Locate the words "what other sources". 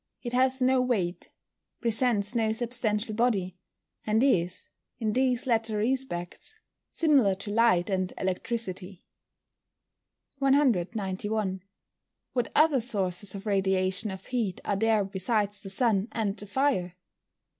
12.35-13.35